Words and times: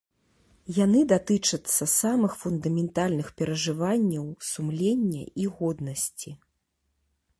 Яны 0.75 0.99
датычацца 1.11 1.83
самых 2.03 2.31
фундаментальных 2.43 3.27
перажыванняў 3.41 4.25
сумлення 4.51 5.23
і 5.45 5.47
годнасці. 5.61 6.29